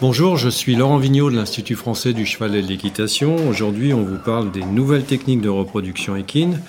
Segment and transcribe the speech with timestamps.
[0.00, 3.48] Bonjour, je suis Laurent Vigneault de l'Institut français du cheval et de l'équitation.
[3.48, 6.60] Aujourd'hui, on vous parle des nouvelles techniques de reproduction équine.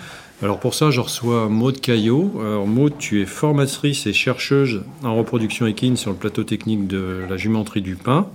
[0.42, 2.34] Alors pour ça, je reçois Maude Caillot.
[2.42, 7.20] Alors Maude, tu es formatrice et chercheuse en reproduction équine sur le plateau technique de
[7.30, 8.28] la jumenterie du pain.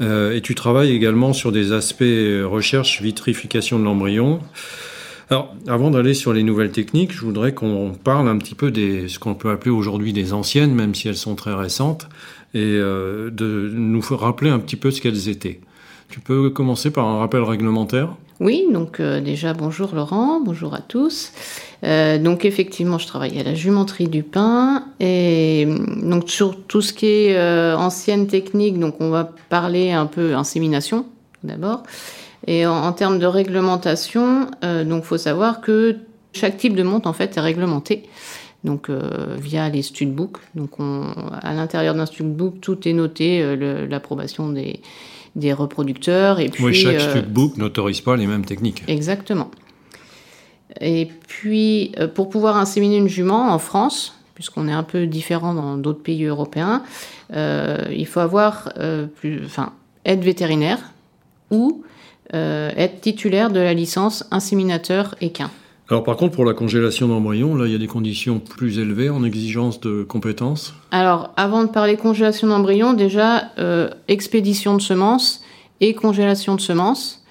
[0.00, 2.02] Euh, et tu travailles également sur des aspects
[2.44, 4.40] recherche, vitrification de l'embryon.
[5.28, 9.08] Alors, avant d'aller sur les nouvelles techniques, je voudrais qu'on parle un petit peu des
[9.08, 12.08] ce qu'on peut appeler aujourd'hui des anciennes, même si elles sont très récentes
[12.54, 15.60] et euh, de nous rappeler un petit peu ce qu'elles étaient.
[16.08, 18.14] Tu peux commencer par un rappel réglementaire?
[18.40, 21.32] Oui, donc euh, déjà bonjour Laurent, bonjour à tous.
[21.84, 25.66] Euh, donc effectivement, je travaille à la jumenterie du pain et
[26.02, 31.06] donc sur tout ce qui est ancienne technique, donc on va parler un peu insémination
[31.42, 31.82] d'abord.
[32.46, 35.96] Et en, en, termes de réglementation, donc faut savoir que
[36.32, 38.04] chaque type de monte en fait est réglementé
[38.64, 40.38] donc euh, via les studbooks.
[40.54, 41.06] Donc on,
[41.42, 44.80] à l'intérieur d'un studbook, tout est noté, euh, l'approbation des,
[45.36, 46.40] des reproducteurs.
[46.40, 48.82] Et puis, oui, chaque euh, studbook n'autorise pas les mêmes techniques.
[48.88, 49.50] Exactement.
[50.80, 55.78] Et puis, pour pouvoir inséminer une jument en France, puisqu'on est un peu différent dans
[55.78, 56.82] d'autres pays européens,
[57.32, 58.68] il faut avoir
[59.16, 59.72] plus, enfin,
[60.04, 60.78] être vétérinaire
[61.50, 61.82] ou
[62.32, 65.50] être titulaire de la licence inséminateur équin.
[65.90, 69.08] Alors par contre, pour la congélation d'embryons, là, il y a des conditions plus élevées
[69.08, 75.42] en exigence de compétences Alors, avant de parler congélation d'embryons, déjà, euh, expédition de semences
[75.80, 77.24] et congélation de semences,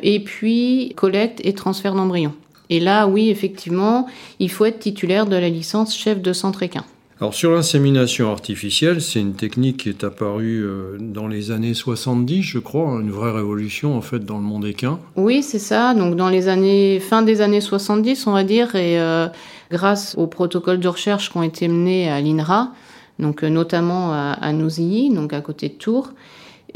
[0.00, 2.34] et puis collecte et transfert d'embryons.
[2.70, 4.06] Et là, oui, effectivement,
[4.38, 6.84] il faut être titulaire de la licence chef de centre équin.
[7.20, 12.42] Alors sur l'insémination artificielle, c'est une technique qui est apparue euh, dans les années 70,
[12.42, 14.98] je crois, une vraie révolution en fait dans le monde équin.
[15.14, 15.94] Oui, c'est ça.
[15.94, 19.28] Donc dans les années fin des années 70, on va dire, et euh,
[19.70, 22.72] grâce aux protocoles de recherche qui ont été menés à l'INRA,
[23.20, 26.10] donc euh, notamment à, à donc à côté de Tours,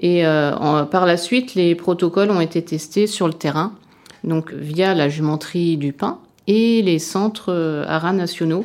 [0.00, 3.72] et par la suite, les protocoles ont été testés sur le terrain,
[4.22, 8.64] donc via la jumenterie du pain et les centres ARA nationaux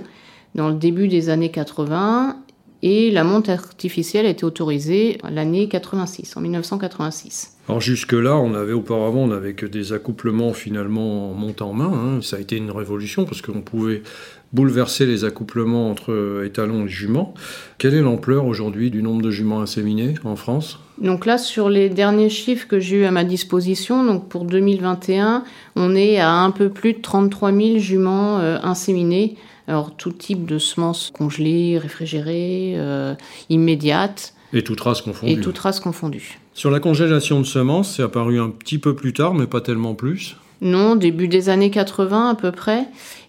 [0.56, 2.38] dans le début des années 80
[2.86, 7.54] et la monte artificielle a été autorisée l'année 86, en 1986.
[7.70, 11.94] Alors jusque-là, on avait auparavant, on que des accouplements finalement en monte en main.
[11.94, 12.20] Hein.
[12.22, 14.04] Ça a été une révolution parce qu'on pouvait
[14.52, 17.34] bouleverser les accouplements entre étalons et juments.
[17.78, 20.80] Quelle est l'ampleur aujourd'hui du nombre de juments inséminés en France?
[20.98, 25.46] Donc là, sur les derniers chiffres que j'ai eu à ma disposition, donc pour 2021,
[25.78, 29.38] on est à un peu plus de 33 000 juments euh, inséminés
[29.68, 33.16] alors tout type de semences congelées, réfrigérées, euh,
[33.50, 34.34] immédiates.
[34.52, 35.32] Et toute race confondue.
[35.32, 36.40] Et toute race confondue.
[36.54, 39.96] Sur la congélation de semences, c'est apparu un petit peu plus tard, mais pas tellement
[39.96, 40.36] plus.
[40.62, 42.86] Non, début des années 80 à peu près,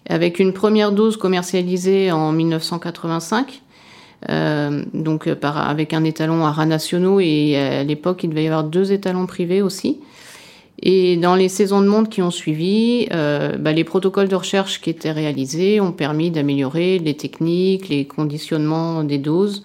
[0.07, 3.61] avec une première dose commercialisée en 1985.
[4.29, 8.47] Euh, donc par, avec un étalon à rats nationaux et à l'époque il devait y
[8.47, 9.99] avoir deux étalons privés aussi.
[10.81, 14.81] Et dans les saisons de monde qui ont suivi, euh, bah, les protocoles de recherche
[14.81, 19.63] qui étaient réalisés ont permis d'améliorer les techniques, les conditionnements des doses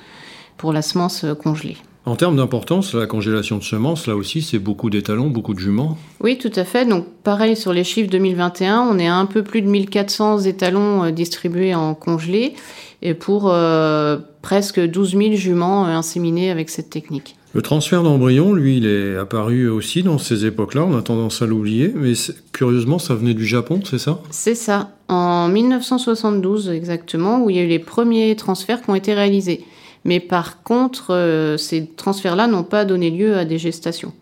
[0.57, 1.77] pour la semence congelée.
[2.07, 5.99] En termes d'importance, la congélation de semences, là aussi, c'est beaucoup d'étalons, beaucoup de juments
[6.21, 6.87] Oui, tout à fait.
[6.87, 11.05] Donc, pareil, sur les chiffres 2021, on est à un peu plus de 1400 étalons
[11.05, 12.55] euh, distribués en congelé
[13.03, 17.37] et pour euh, presque 12 000 juments inséminés avec cette technique.
[17.53, 21.47] Le transfert d'embryon, lui, il est apparu aussi dans ces époques-là, on a tendance à
[21.47, 22.13] l'oublier, mais
[22.53, 24.21] curieusement, ça venait du Japon, c'est ça?
[24.31, 28.95] C'est ça, en 1972 exactement, où il y a eu les premiers transferts qui ont
[28.95, 29.65] été réalisés.
[30.05, 34.13] Mais par contre, euh, ces transferts-là n'ont pas donné lieu à des gestations.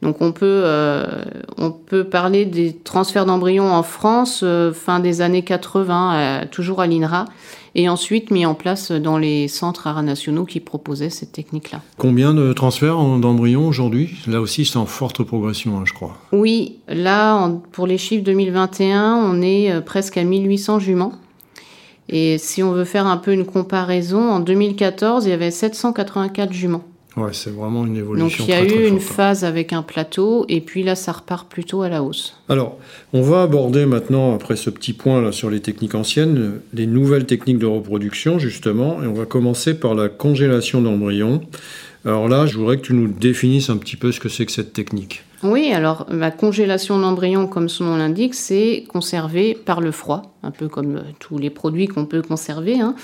[0.00, 1.24] Donc on peut, euh,
[2.10, 7.24] parler des transferts d'embryons en France euh, fin des années 80, toujours à l'INRA,
[7.74, 11.82] et ensuite mis en place dans les centres ARA nationaux qui proposaient cette technique-là.
[11.96, 14.10] Combien de transferts d'embryons aujourd'hui?
[14.26, 16.16] Là aussi, c'est en forte progression, hein, je crois.
[16.32, 21.12] Oui, là, pour les chiffres 2021, on est euh, presque à 1800 juments.
[22.08, 26.52] Et si on veut faire un peu une comparaison, en 2014, il y avait 784
[26.52, 26.84] juments.
[27.18, 28.26] Ouais, c'est vraiment une évolution.
[28.26, 31.48] Donc il y a eu une phase avec un plateau et puis là ça repart
[31.48, 32.36] plutôt à la hausse.
[32.48, 32.78] Alors,
[33.12, 37.26] on va aborder maintenant, après ce petit point là sur les techniques anciennes, les nouvelles
[37.26, 41.42] techniques de reproduction justement, et on va commencer par la congélation d'embryons.
[42.08, 44.52] Alors là, je voudrais que tu nous définisses un petit peu ce que c'est que
[44.52, 45.24] cette technique.
[45.42, 50.50] Oui, alors la congélation d'embryon, comme son nom l'indique, c'est conservé par le froid, un
[50.50, 52.80] peu comme euh, tous les produits qu'on peut conserver.
[52.80, 52.94] Hein.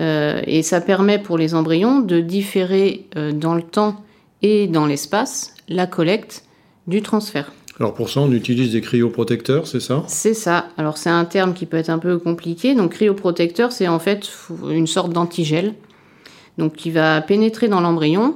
[0.00, 4.02] Euh, et ça permet pour les embryons de différer euh, dans le temps
[4.40, 6.44] et dans l'espace la collecte
[6.86, 7.52] du transfert.
[7.78, 10.02] Alors pour ça, on utilise des cryoprotecteurs, c'est ça?
[10.06, 10.68] C'est ça.
[10.78, 12.74] Alors c'est un terme qui peut être un peu compliqué.
[12.74, 14.26] Donc cryoprotecteur, c'est en fait
[14.70, 15.74] une sorte d'antigel,
[16.56, 18.34] donc qui va pénétrer dans l'embryon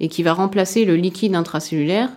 [0.00, 2.10] et qui va remplacer le liquide intracellulaire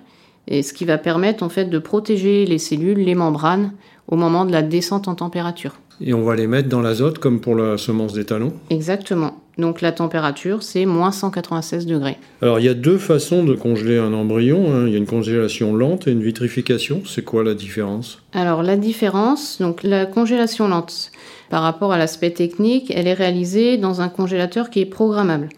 [0.48, 3.74] et ce qui va permettre en fait de protéger les cellules, les membranes
[4.08, 5.76] au moment de la descente en température.
[6.00, 9.42] Et on va les mettre dans l'azote comme pour la semence des talons Exactement.
[9.58, 12.18] Donc la température, c'est moins 196 degrés.
[12.44, 14.72] Alors il y a deux façons de congeler un embryon.
[14.72, 14.86] Hein.
[14.86, 17.02] Il y a une congélation lente et une vitrification.
[17.06, 18.22] C'est quoi la différence?
[18.34, 21.12] Alors la différence, donc la congélation lente,
[21.50, 25.50] par rapport à l'aspect technique, elle est réalisée dans un congélateur qui est programmable.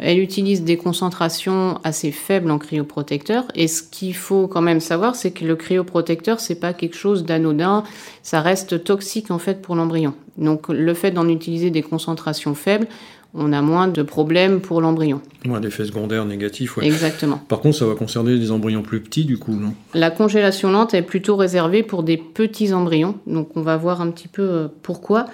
[0.00, 3.44] Elle utilise des concentrations assez faibles en cryoprotecteur.
[3.54, 7.24] Et ce qu'il faut quand même savoir, c'est que le cryoprotecteur, c'est pas quelque chose
[7.24, 7.84] d'anodin.
[8.22, 10.14] Ça reste toxique en fait pour l'embryon.
[10.38, 12.86] Donc le fait d'en utiliser des concentrations faibles,
[13.34, 15.20] on a moins de problèmes pour l'embryon.
[15.46, 16.86] Moins d'effets secondaires négatifs, oui.
[16.86, 17.40] Exactement.
[17.48, 19.72] Par contre, ça va concerner des embryons plus petits, du coup, non?
[19.94, 23.14] La congélation lente est plutôt réservée pour des petits embryons.
[23.26, 25.26] Donc, on va voir un petit peu euh, pourquoi.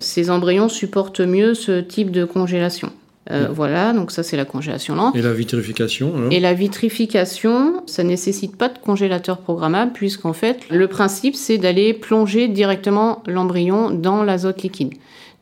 [0.00, 2.90] Ces embryons supportent mieux ce type de congélation.
[3.30, 5.14] Euh, voilà, donc ça c'est la congélation lente.
[5.14, 10.88] Et la vitrification Et la vitrification, ça nécessite pas de congélateur programmable puisqu'en fait le
[10.88, 14.94] principe c'est d'aller plonger directement l'embryon dans l'azote liquide.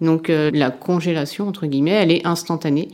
[0.03, 2.89] Donc euh, la congélation entre guillemets, elle est instantanée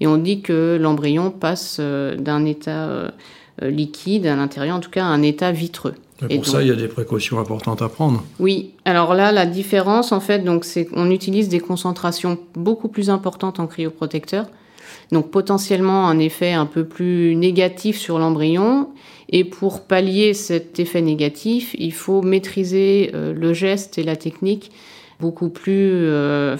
[0.00, 3.12] et on dit que l'embryon passe euh, d'un état
[3.60, 5.94] liquide à l'intérieur, en tout cas à un état vitreux.
[6.28, 8.24] Et pour ça, il y a des précautions importantes à prendre.
[8.38, 8.70] Oui.
[8.84, 13.60] Alors là, la différence, en fait, donc, c'est qu'on utilise des concentrations beaucoup plus importantes
[13.60, 14.46] en cryoprotecteur.
[15.10, 18.88] Donc potentiellement un effet un peu plus négatif sur l'embryon.
[19.28, 24.70] Et pour pallier cet effet négatif, il faut maîtriser euh, le geste et la technique
[25.22, 25.90] beaucoup plus.
[26.04, 26.56] Euh,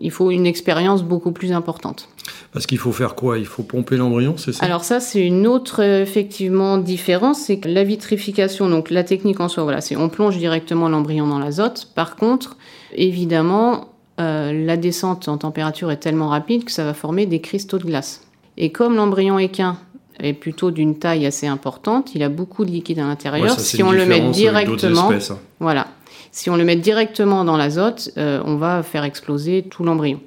[0.00, 2.08] il faut une expérience beaucoup plus importante.
[2.52, 3.38] Parce qu'il faut faire quoi?
[3.38, 4.64] Il faut pomper l'embryon, c'est ça?
[4.64, 9.48] Alors ça, c'est une autre effectivement différence, c'est que la vitrification, donc la technique en
[9.48, 11.88] soi, voilà, c'est on plonge directement l'embryon dans l'azote.
[11.94, 12.58] Par contre,
[12.94, 13.88] évidemment,
[14.20, 17.84] euh, la descente en température est tellement rapide que ça va former des cristaux de
[17.84, 18.20] glace.
[18.58, 19.78] Et comme l'embryon équin
[20.20, 23.58] est plutôt d'une taille assez importante, il a beaucoup de liquide à l'intérieur.
[23.58, 25.38] si on le met directement, hein.
[25.60, 25.86] voilà,
[26.32, 30.20] si on le met directement dans l'azote, euh, on va faire exploser tout l'embryon.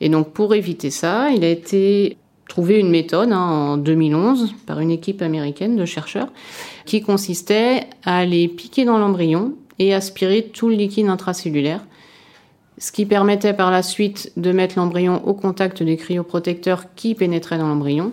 [0.00, 4.80] Et donc pour éviter ça, il a été trouvé une méthode hein, en 2011 par
[4.80, 6.28] une équipe américaine de chercheurs
[6.84, 11.80] qui consistait à aller piquer dans l'embryon et aspirer tout le liquide intracellulaire,
[12.76, 17.58] ce qui permettait par la suite de mettre l'embryon au contact des cryoprotecteurs qui pénétraient
[17.58, 18.12] dans l'embryon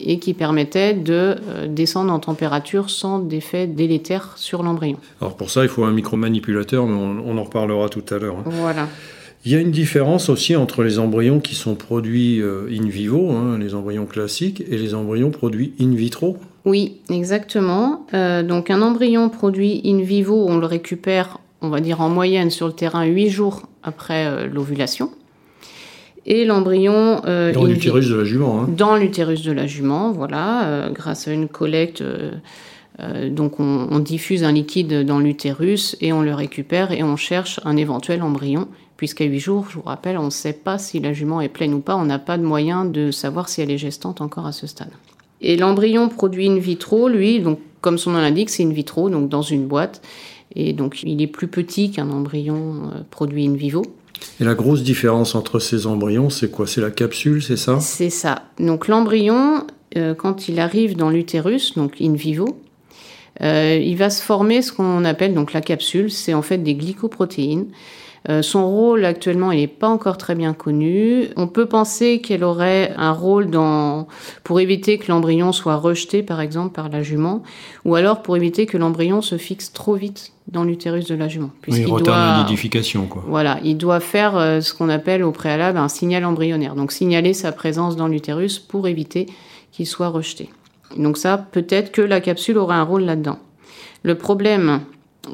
[0.00, 4.96] et qui permettait de euh, descendre en température sans d'effet délétère sur l'embryon.
[5.20, 8.36] Alors pour ça, il faut un micromanipulateur, mais on, en reparlera tout à l'heure.
[8.38, 8.44] Hein.
[8.46, 8.88] Voilà.
[9.44, 13.30] Il y a une différence aussi entre les embryons qui sont produits euh, in vivo,
[13.30, 16.36] hein, les embryons classiques, et les embryons produits in vitro.
[16.64, 18.06] Oui, exactement.
[18.14, 22.50] Euh, donc un embryon produit in vivo, on le récupère, on va dire en moyenne
[22.50, 25.10] sur le terrain 8 jours après l'ovulation
[26.28, 28.60] et l'embryon euh, dans l'utérus de la jument.
[28.60, 28.68] Hein.
[28.68, 32.02] Dans l'utérus de la jument, voilà, euh, grâce à une collecte.
[32.02, 37.60] Euh, donc on, diffuse un liquide dans l'utérus et on le récupère et on cherche
[37.64, 41.12] un éventuel embryon, puisqu'à 8 jours, je vous rappelle, on ne sait pas si la
[41.12, 43.78] jument est pleine ou pas, on n'a pas de moyen de savoir si elle est
[43.78, 44.90] gestante encore à ce stade.
[45.40, 49.28] Et l'embryon produit in vitro, lui, donc comme son nom l'indique, c'est in vitro, donc
[49.28, 50.02] dans une boîte,
[50.56, 53.82] et donc il est plus petit qu'un embryon produit in vivo.
[54.40, 56.66] Et la grosse différence entre ces embryons, c'est quoi?
[56.66, 57.80] C'est la capsule, c'est ça?
[57.80, 58.42] C'est ça.
[58.58, 62.60] Donc l'embryon, euh, quand il arrive dans l'utérus, donc in vivo,
[63.42, 66.10] euh, il va se former ce qu'on appelle donc la capsule.
[66.10, 67.66] C'est en fait des glycoprotéines.
[68.28, 71.28] Euh, son rôle actuellement, il n'est pas encore très bien connu.
[71.36, 74.08] On peut penser qu'elle aurait un rôle dans
[74.44, 77.42] pour éviter que l'embryon soit rejeté, par exemple, par la jument,
[77.84, 81.50] ou alors pour éviter que l'embryon se fixe trop vite dans l'utérus de la jument.
[81.66, 83.22] Il retarde l'édification, quoi.
[83.26, 87.34] Voilà, il doit faire euh, ce qu'on appelle au préalable un signal embryonnaire, donc signaler
[87.34, 89.26] sa présence dans l'utérus pour éviter
[89.72, 90.48] qu'il soit rejeté.
[90.96, 93.38] Donc ça, peut-être que la capsule aurait un rôle là-dedans.
[94.02, 94.80] Le problème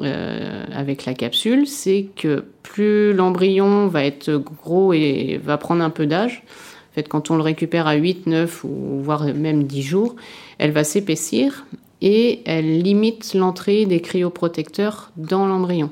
[0.01, 5.89] euh, avec la capsule, c'est que plus l'embryon va être gros et va prendre un
[5.89, 6.43] peu d'âge,
[6.91, 10.15] en fait, quand on le récupère à 8, 9 ou voire même 10 jours,
[10.59, 11.65] elle va s'épaissir
[12.01, 15.91] et elle limite l'entrée des cryoprotecteurs dans l'embryon.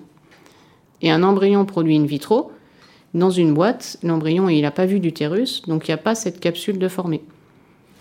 [1.02, 2.54] Et un embryon produit in vitro,
[3.14, 6.40] dans une boîte, l'embryon il n'a pas vu d'utérus, donc il n'y a pas cette
[6.40, 7.22] capsule de formée.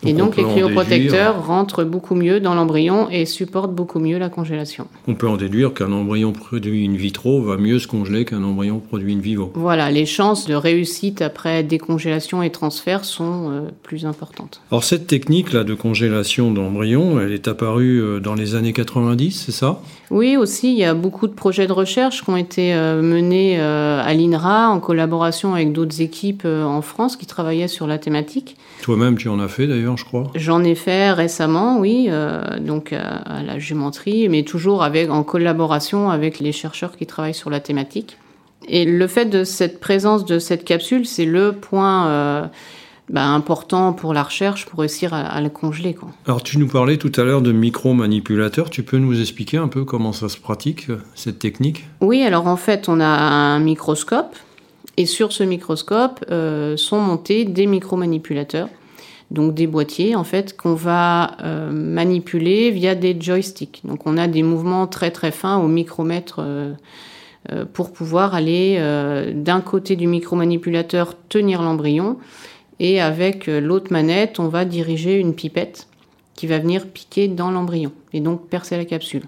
[0.04, 4.86] Et donc les cryoprotecteurs rentrent beaucoup mieux dans l'embryon et supportent beaucoup mieux la congélation.
[5.06, 8.80] On peut en déduire qu'un embryon produit in vitro va mieux se congeler qu'un embryon
[8.80, 9.52] produit in vivo.
[9.54, 14.60] Voilà, les chances de réussite après décongélation et transfert sont euh, plus importantes.
[14.70, 19.44] Alors cette technique là de congélation d'embryon, elle est apparue euh, dans les années 90,
[19.46, 19.80] c'est ça?
[20.12, 23.58] Oui, aussi, il y a beaucoup de projets de recherche qui ont été euh, menés
[23.60, 28.56] à l'INRA en collaboration avec d'autres équipes en France qui travaillaient sur la thématique.
[28.82, 30.24] Toi-même, tu en as fait d'ailleurs je crois?
[30.34, 36.10] J'en ai fait récemment, oui, euh, donc à, la jumenterie, mais toujours avec, en collaboration
[36.10, 38.18] avec les chercheurs qui travaillent sur la thématique.
[38.68, 42.46] Et le fait de cette présence de cette capsule, c'est le point euh,
[43.12, 45.94] bah, important pour la recherche pour réussir à, le congeler.
[45.94, 46.08] Quoi.
[46.26, 48.70] Alors tu nous parlais tout à l'heure de micro-manipulateurs.
[48.70, 51.84] Tu peux nous expliquer un peu comment ça se pratique, cette technique?
[52.00, 54.34] Oui, alors en fait, on a un microscope.
[54.96, 58.68] Et sur ce microscope euh, sont montés des micro-manipulateurs
[59.32, 63.80] donc des boîtiers en fait qu'on va euh, manipuler via des joysticks.
[63.84, 66.72] Donc on a des mouvements très très fins au micromètre euh,
[67.50, 68.78] euh, pour pouvoir aller
[69.34, 72.18] d'un côté du micromanipulateur tenir l'embryon
[72.82, 75.86] et avec l'autre manette on va diriger une pipette
[76.34, 79.22] qui va venir piquer dans l'embryon et donc percer la capsule.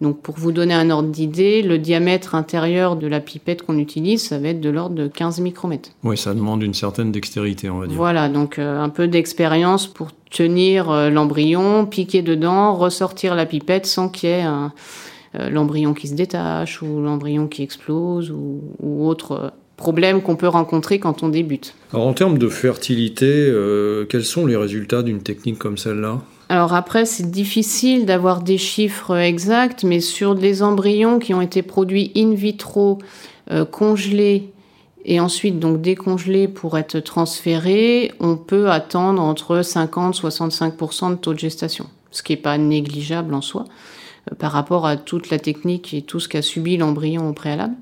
[0.00, 4.22] Donc pour vous donner un ordre d'idée, le diamètre intérieur de la pipette qu'on utilise,
[4.22, 5.90] ça va être de l'ordre de 15 micromètres.
[6.04, 7.96] Oui, ça demande une certaine dextérité, on va dire.
[7.96, 13.86] Voilà, donc euh, un peu d'expérience pour tenir euh, l'embryon, piquer dedans, ressortir la pipette
[13.86, 19.06] sans qu'il y ait euh, l'embryon qui se détache ou l'embryon qui explose ou, ou
[19.06, 21.74] autre problème qu'on peut rencontrer quand on débute.
[21.92, 23.52] Alors en termes de fertilité,
[24.08, 26.20] quels sont les résultats d'une technique comme celle-là?
[26.48, 31.62] Alors après, c'est difficile d'avoir des chiffres exacts, mais sur les embryons qui ont été
[31.62, 32.98] produits in vitro,
[33.50, 34.52] euh, congelés
[35.04, 41.38] et ensuite donc décongelés pour être transférés, on peut attendre entre 50-65% de taux de
[41.38, 43.64] gestation, ce qui n'est pas négligeable en soi
[44.30, 47.74] euh, par rapport à toute la technique et tout ce qu'a subi l'embryon au préalable.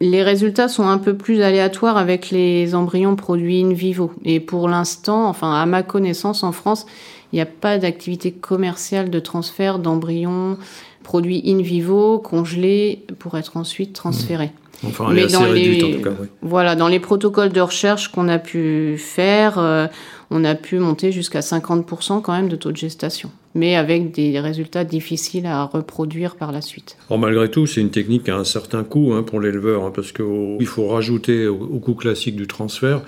[0.00, 4.12] Les résultats sont un peu plus aléatoires avec les embryons produits in vivo.
[4.24, 6.86] Et pour l'instant, enfin à ma connaissance en France,
[7.32, 10.56] il n'y a pas d'activité commerciale de transfert d'embryons
[11.02, 14.52] produits in vivo, congelés, pour être ensuite transférés.
[14.82, 14.86] Mmh.
[14.86, 18.38] Enfin, Mais dans les, en tout cas, voilà, dans les protocoles de recherche qu'on a
[18.38, 19.86] pu faire, euh,
[20.30, 24.38] on a pu monter jusqu'à 50% quand même de taux de gestation, mais avec des
[24.40, 26.96] résultats difficiles à reproduire par la suite.
[27.08, 29.92] Alors malgré tout, c'est une technique qui a un certain coût hein, pour l'éleveur, hein,
[29.94, 33.02] parce qu'il faut rajouter au, au coût classique du transfert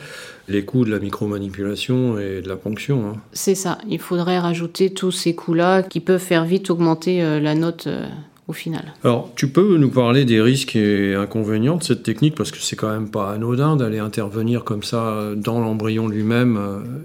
[0.49, 3.09] les coûts de la micromanipulation et de la ponction.
[3.09, 3.17] Hein.
[3.33, 7.55] C'est ça, il faudrait rajouter tous ces coûts-là qui peuvent faire vite augmenter euh, la
[7.55, 8.07] note euh,
[8.49, 8.93] au final.
[9.05, 12.77] Alors, tu peux nous parler des risques et inconvénients de cette technique parce que c'est
[12.77, 16.59] quand même pas anodin d'aller intervenir comme ça euh, dans l'embryon lui-même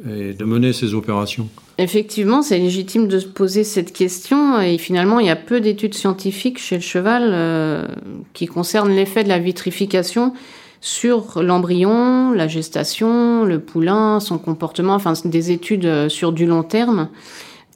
[0.09, 1.47] et de mener ces opérations.
[1.77, 5.93] Effectivement, c'est légitime de se poser cette question et finalement, il y a peu d'études
[5.93, 7.87] scientifiques chez le cheval
[8.33, 10.33] qui concernent l'effet de la vitrification
[10.81, 16.63] sur l'embryon, la gestation, le poulain, son comportement, enfin des études euh, sur du long
[16.63, 17.09] terme.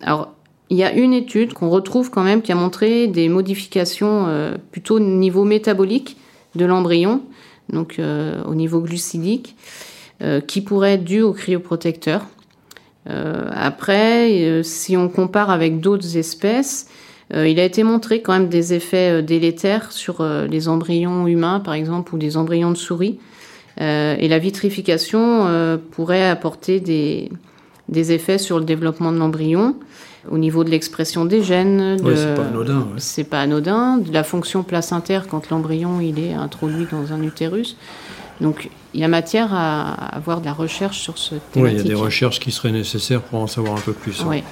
[0.01, 0.33] Alors,
[0.71, 4.55] il y a une étude qu'on retrouve quand même qui a montré des modifications euh,
[4.71, 6.17] plutôt au niveau métabolique
[6.55, 7.21] de l'embryon,
[7.69, 9.55] donc euh, au niveau glucidique,
[10.47, 12.27] qui pourraient être dues au cryoprotecteur.
[13.07, 16.85] après, si on compare avec d'autres espèces,
[17.33, 21.27] euh, il a été montré quand même des effets euh, délétères sur euh, les embryons
[21.27, 23.19] humains, par exemple, ou des embryons de souris.
[23.79, 29.75] et la vitrification pourrait apporter des effets sur le développement de l'embryon
[30.29, 31.97] au niveau de l'expression des gènes.
[31.97, 32.15] De...
[32.15, 32.87] c'est pas anodin.
[32.97, 33.97] C'est pas anodin.
[33.97, 37.75] De la fonction placentaire quand l'embryon il est introduit dans un utérus.
[38.39, 41.55] Donc il y a matière à avoir de la recherche sur ce thématique.
[41.55, 44.23] Oui, il y a des recherches qui seraient nécessaires pour en savoir un peu plus.
[44.27, 44.43] Oui.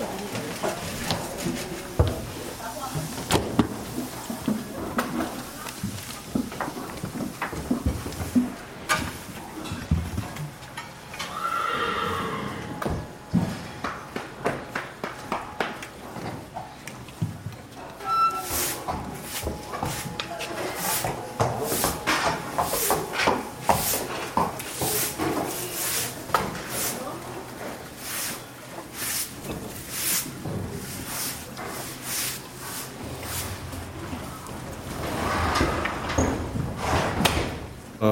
[0.00, 0.39] 그 있어.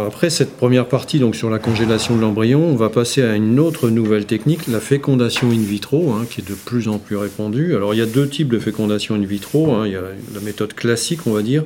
[0.08, 3.60] Après cette première partie, donc sur la congélation de l'embryon, on va passer à une
[3.60, 7.76] autre nouvelle technique, la fécondation in vitro, hein, qui est de plus en plus répandue.
[7.76, 9.70] Alors il y a deux types de fécondation in vitro.
[9.70, 9.86] Hein.
[9.86, 11.64] Il y a la méthode classique, on va dire,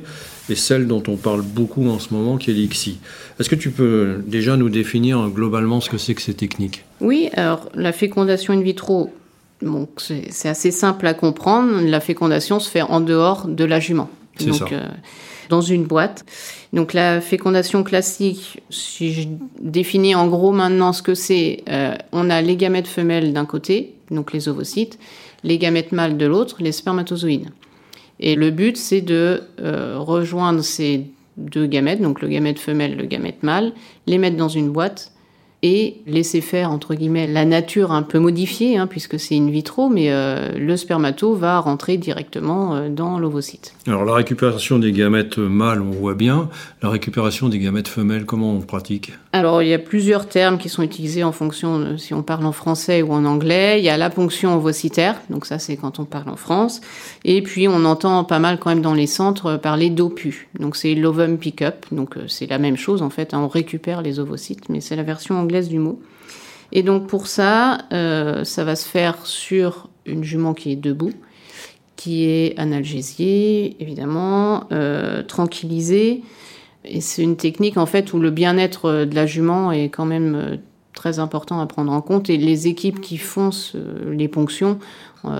[0.49, 2.99] et celle dont on parle beaucoup en ce moment, qui est l'ICSI.
[3.39, 6.83] Est-ce que tu peux déjà nous définir globalement ce que c'est que ces techniques?
[6.99, 9.13] Oui, alors la fécondation in vitro,
[9.61, 11.79] bon, c'est assez simple à comprendre.
[11.81, 14.09] La fécondation se fait en dehors de la jument.
[14.37, 14.65] C'est ça.
[14.69, 14.89] Euh,
[15.49, 16.25] dans une boîte.
[16.73, 19.27] Donc la fécondation classique, si je
[19.59, 23.95] définis en gros maintenant ce que c'est, euh, on a les gamètes femelles d'un côté,
[24.11, 24.99] donc les ovocytes,
[25.43, 27.49] les gamètes mâles de l'autre, les spermatozoïdes.
[28.19, 31.07] Et le but, c'est de euh, rejoindre ces
[31.37, 33.73] deux gamètes, donc le gamète femelle, le gamète mâle,
[34.07, 35.12] les mettre dans une boîte
[35.63, 39.89] et laisser faire, entre guillemets, la nature un peu modifiée, hein, puisque c'est in vitro,
[39.89, 43.73] mais euh, le spermato va rentrer directement euh, dans l'ovocyte.
[43.87, 46.49] Alors la récupération des gamètes mâles, on voit bien.
[46.81, 49.13] La récupération des gamètes femelles, comment on pratique?
[49.35, 52.51] Alors il y a plusieurs termes qui sont utilisés en fonction si on parle en
[52.51, 53.79] français ou en anglais.
[53.79, 56.81] Il y a la ponction ovocytaire, donc ça c'est quand on parle en France.
[57.25, 60.93] Et puis on entend pas mal quand même dans les centres parler d'OPU, donc c'est
[60.93, 64.69] l'ovum pick-up, donc euh, c'est la même chose en fait, hein, on récupère les ovocytes,
[64.69, 65.99] mais c'est la version anglaise du mot.
[66.71, 71.13] Et donc pour ça, euh, ça va se faire sur une jument qui est debout,
[71.95, 76.21] qui est analgésiée, évidemment, euh, tranquillisée.
[76.85, 80.35] Et c'est une technique en fait où le bien-être de la jument est quand même
[80.35, 80.57] euh,
[80.93, 82.29] très important à prendre en compte.
[82.29, 83.49] Et les équipes qui font
[84.11, 84.79] les ponctions,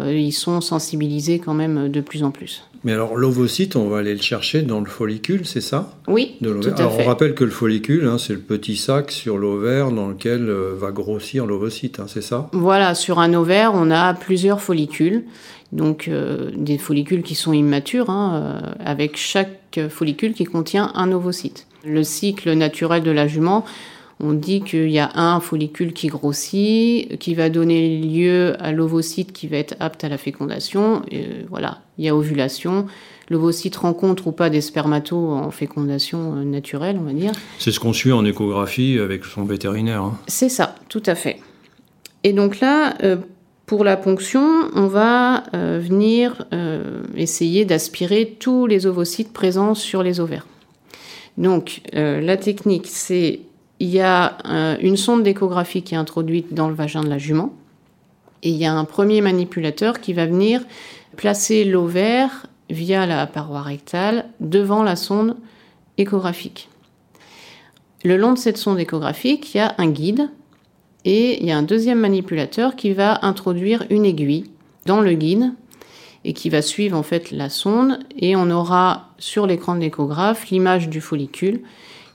[0.05, 2.63] ils sont sensibilisés quand même de plus en plus.
[2.83, 5.93] Mais alors l'ovocyte, on va aller le chercher dans le follicule, c'est ça?
[6.07, 7.03] Oui, de tout à Alors fait.
[7.03, 10.75] on rappelle que le follicule, hein, c'est le petit sac sur l'ovaire dans lequel euh,
[10.77, 12.49] va grossir l'ovocyte, hein, c'est ça?
[12.51, 15.23] Voilà, sur un ovaire, on a plusieurs follicules.
[15.71, 21.11] Donc euh, des follicules qui sont immatures, hein, euh, avec chaque follicule qui contient un
[21.11, 21.67] ovocyte.
[21.85, 23.65] Le cycle naturel de la jument,
[24.19, 29.33] on dit qu'il y a un follicule qui grossit, qui va donner lieu à l'ovocyte
[29.33, 31.01] qui va être apte à la fécondation.
[31.11, 32.85] Et voilà, il y a ovulation.
[33.29, 37.31] L'ovocyte rencontre ou pas des spermatos en fécondation euh, naturelle, on va dire.
[37.57, 40.01] C'est ce qu'on suit en échographie avec son vétérinaire.
[40.03, 40.17] hein.
[40.27, 41.39] C'est ça, tout à fait.
[42.23, 43.17] Et donc là, euh,
[43.65, 44.45] pour la ponction,
[44.75, 50.45] on va euh, venir euh, essayer d'aspirer tous les ovocytes présents sur les ovaires.
[51.37, 53.39] Donc euh, la technique, c'est
[53.79, 57.17] il y a euh, une sonde d'échographie qui est introduite dans le vagin de la
[57.17, 57.53] jument,
[58.43, 60.61] et il y a un premier manipulateur qui va venir
[61.15, 65.37] placer l'ovaire via la paroi rectale devant la sonde
[65.97, 66.69] échographique.
[68.03, 70.29] Le long de cette sonde échographique, il y a un guide
[71.05, 74.51] et il y a un deuxième manipulateur qui va introduire une aiguille
[74.85, 75.53] dans le guide
[76.25, 80.49] et qui va suivre en fait la sonde et on aura sur l'écran de l'échographe
[80.49, 81.61] l'image du follicule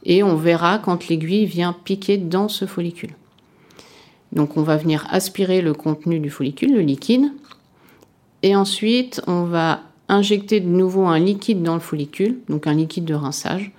[0.05, 3.11] et on verra quand l'aiguille vient piquer dans ce follicule.
[4.33, 7.33] Donc on va venir aspirer le contenu du follicule, le liquide,
[8.43, 13.05] et ensuite on va injecter de nouveau un liquide dans le follicule, donc un liquide
[13.05, 13.73] de rinçage,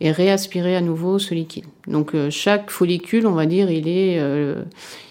[0.00, 1.64] et réaspirer à nouveau ce liquide.
[1.86, 4.62] Donc euh, chaque follicule, on va dire, il est euh,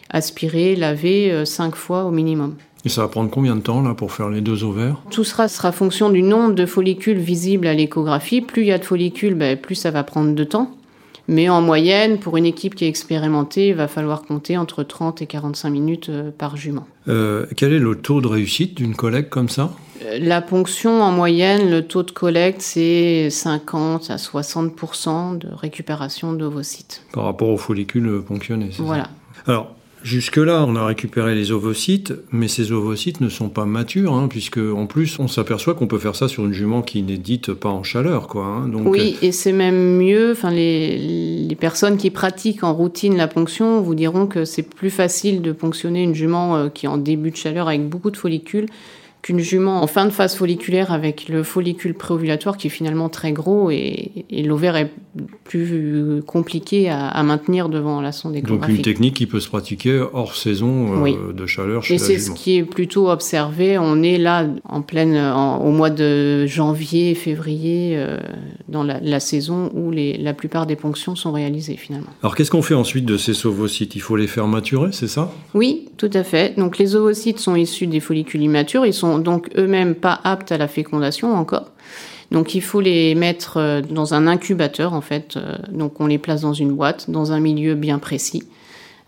[0.09, 2.55] aspiré, lavé euh, cinq fois au minimum.
[2.87, 4.95] Et ça va prendre combien de temps là pour faire les deux ovaires?
[5.11, 8.39] Tout sera, sera fonction du nombre de follicules visibles à l'échographie.
[8.39, 10.71] Plus il y a de follicules, ben, plus ça va prendre de temps.
[11.27, 15.21] Mais en moyenne, pour une équipe qui est expérimentée, il va falloir compter entre 30
[15.21, 16.87] et 45 minutes euh, par jument.
[17.09, 19.73] Euh, Quel est le taux de réussite d'une collecte comme ça?
[20.05, 26.31] Euh, La ponction, en moyenne, le taux de collecte, c'est 50 à 60% de récupération
[26.31, 27.03] d'ovocytes.
[27.11, 28.83] par rapport aux follicules ponctionnés c'est ça?
[28.83, 29.09] Voilà.
[29.45, 34.27] Alors, jusque-là, on a récupéré les ovocytes, mais ces ovocytes ne sont pas matures, hein,
[34.27, 37.53] puisque en plus, on s'aperçoit qu'on peut faire ça sur une jument qui n'est dite
[37.53, 38.27] pas en chaleur.
[38.27, 38.67] Quoi, hein.
[38.67, 40.31] Donc, Oui, et c'est même mieux.
[40.31, 44.89] Enfin, les, les personnes qui pratiquent en routine la ponction vous diront que c'est plus
[44.89, 48.17] facile de ponctionner une jument euh, qui est en début de chaleur avec beaucoup de
[48.17, 48.67] follicules
[49.21, 53.31] qu'une jument en fin de phase folliculaire avec le follicule préovulatoire qui est finalement très
[53.31, 54.91] gros et, et l'ovaire est
[55.43, 58.81] plus compliqué à, à maintenir devant la sonde donc une échographique.
[58.83, 61.15] technique qui peut se pratiquer hors saison euh, Oui.
[61.33, 63.77] de chaleur chez Et c'est ce qui est plutôt observé.
[63.77, 68.17] On est là en pleine, en- au mois de janvier, février, euh,
[68.67, 72.09] dans la, la saison où les, la plupart des ponctions sont réalisées finalement.
[72.21, 73.95] Alors, qu'est-ce qu'on fait ensuite de ces ovocytes?
[73.95, 75.31] Il faut les faire maturer, c'est ça?
[75.53, 76.57] Oui, tout à fait.
[76.57, 78.85] Donc les ovocytes sont issus des follicules immatures.
[78.85, 81.71] Ils sont donc eux-mêmes pas aptes à la fécondation encore.
[82.31, 85.37] Donc il faut les mettre euh, dans un incubateur en fait.
[85.37, 88.43] Euh, Donc on les place dans une boîte, dans un milieu bien précis,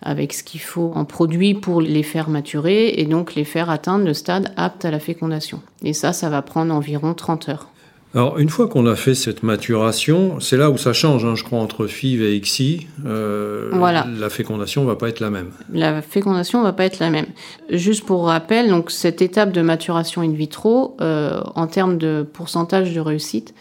[0.01, 4.05] avec ce qu'il faut en produit pour les faire maturer et donc les faire atteindre
[4.05, 5.61] le stade apte à la fécondation.
[5.83, 7.67] Et ça, ça va prendre environ 30 heures.
[8.15, 11.43] Alors, une fois qu'on a fait cette maturation, c'est là où ça change, hein, je
[11.43, 12.87] crois, entre FIV et XI.
[13.05, 14.07] Euh, Voilà.
[14.19, 15.51] La fécondation va pas être la même.
[15.71, 17.27] La fécondation va pas être la même.
[17.69, 22.93] Juste pour rappel, donc cette étape de maturation in vitro, euh, en termes de pourcentage
[22.95, 23.53] de réussite,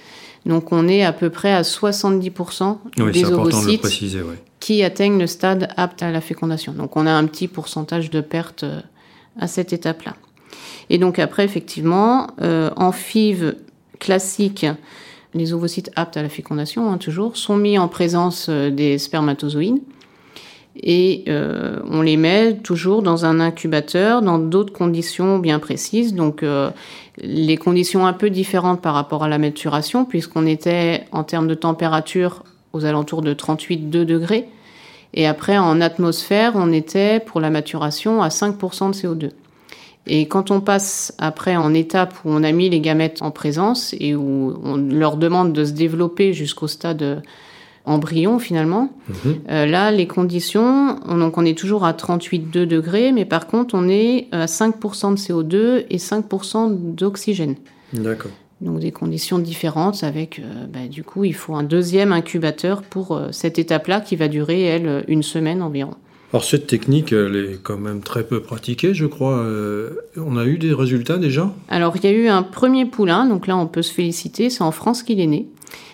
[0.46, 4.38] donc on est à peu près à 70% Oui, des de le ovocytes préciser, ouais.
[4.61, 6.72] qui atteignent le stade apte à la fécondation.
[6.72, 8.80] Donc on a un petit pourcentage de perte euh,
[9.38, 10.16] à cette étape-là.
[10.88, 13.56] Et donc après, effectivement, euh, en FIV
[13.98, 14.66] classique,
[15.34, 19.80] les ovocytes aptes à la fécondation, hein, toujours, sont mis en présence euh, des spermatozoïdes.
[20.80, 26.14] Et euh, on les met toujours dans un incubateur, dans d'autres conditions bien précises.
[26.14, 26.70] Donc euh,
[27.18, 31.54] les conditions un peu différentes par rapport à la maturation, puisqu'on était en termes de
[31.54, 34.46] température aux alentours de 38,2 degrés.
[35.14, 39.30] Et après, en atmosphère, on était pour la maturation à 5% de CO2.
[40.08, 43.94] Et quand on passe après en étape où on a mis les gamètes en présence
[44.00, 47.20] et où on leur demande de se développer jusqu'au stade euh,
[47.84, 49.34] embryon finalement, Mhm.
[49.50, 53.74] euh, là les conditions, on- donc on est toujours à 38,2 degrés, mais par contre
[53.74, 57.56] on est à 5% de CO2 et 5% d'oxygène.
[57.92, 58.30] D'accord.
[58.60, 63.12] Donc des conditions différentes avec, euh, bah, du coup, il faut un deuxième incubateur pour
[63.16, 65.94] euh, cette étape-là qui va durer, elle, une semaine environ.
[66.32, 69.38] Alors, cette technique, elle est quand même très peu pratiquée, je crois.
[69.38, 71.52] Euh, on a eu des résultats déjà?
[71.68, 74.62] Alors il y a eu un premier poulain, donc là on peut se féliciter, c'est
[74.62, 75.46] en France qu'il est né.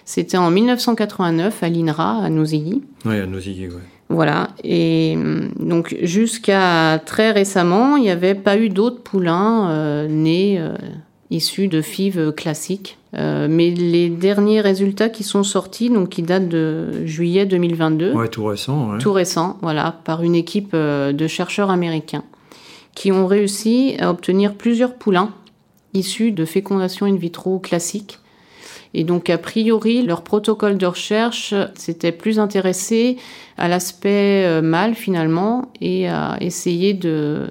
[0.05, 2.83] C'était en 1989 à l'INRA, à Nosilly.
[3.05, 3.75] Oui, à Nosilly, ouais.
[4.09, 4.49] Voilà.
[4.63, 10.57] Et hum, donc jusqu'à très récemment, il n'y avait pas eu d'autres poulains euh, nés
[10.59, 10.75] euh,
[11.31, 12.99] issus de FIV classiques.
[13.17, 18.29] Euh, mais les derniers résultats qui sont sortis, donc qui datent de juillet 2022, Ouais,
[18.29, 18.99] tout récent, ouais.
[18.99, 22.25] tout récent, voilà, par une équipe euh, de chercheurs américains,
[22.95, 25.31] qui ont réussi à obtenir plusieurs poulains
[25.93, 28.19] issus de fécondation in vitro classique.
[28.95, 33.17] Et donc, a priori, leur protocole de recherche s'était plus intéressé
[33.59, 37.51] à l'aspect euh, mâle finalement et à essayer de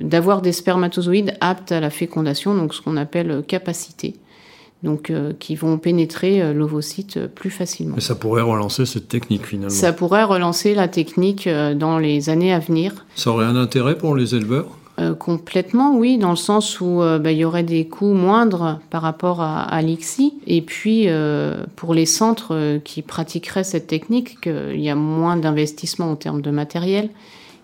[0.00, 4.16] d'avoir des spermatozoïdes aptes à la fécondation, donc ce qu'on appelle capacité,
[4.82, 7.94] donc euh, qui vont pénétrer euh, l'ovocyte euh, plus facilement.
[7.96, 9.70] Mais ça pourrait relancer cette technique, finalement.
[9.70, 13.06] Ça pourrait relancer la technique euh, dans les années à venir.
[13.14, 14.66] Ça aurait un intérêt pour les éleveurs?
[15.18, 19.42] Complètement, oui, dans le sens où bah, il y aurait des coûts moindres par rapport
[19.42, 20.32] à, à l'ICSI.
[20.46, 21.06] Et puis,
[21.76, 26.40] pour les centres qui pratiqueraient cette technique, que il y a moins d'investissement en termes
[26.40, 27.10] de matériel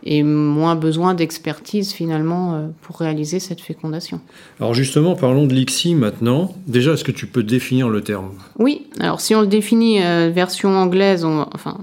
[0.04, 4.20] et moins besoin d'expertise finalement euh, pour réaliser cette fécondation.
[4.60, 6.54] Alors justement, parlons de l'ICSI maintenant.
[6.66, 8.30] Déjà, est-ce que tu peux définir le terme?
[8.58, 11.78] Oui, alors si on le définit euh, version anglaise, on- enfin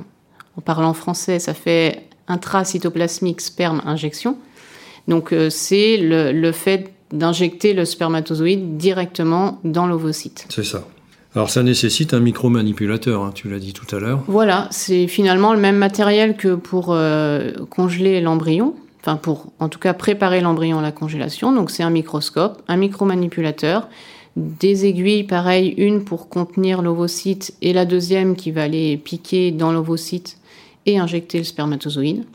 [0.57, 4.37] en parlant français, ça fait intracytoplasmique sperme injection.
[5.07, 10.45] Donc euh, c'est le, le fait d'injecter le spermatozoïde directement dans l'ovocyte.
[10.49, 10.83] C'est ça.
[11.35, 14.23] Alors ça nécessite un micromanipulateur, hein, tu l'as dit tout à l'heure.
[14.27, 19.77] Voilà, c'est finalement le même matériel que pour euh, congeler l'embryon, enfin pour en tout
[19.77, 21.53] cas préparer l'embryon à la congélation.
[21.53, 23.87] Donc c'est un microscope, un micromanipulateur,
[24.37, 29.71] des aiguilles pareilles, une pour contenir l'ovocyte et la deuxième qui va aller piquer dans
[29.71, 30.37] l'ovocyte
[30.87, 32.25] et injecter le spermatozoïde.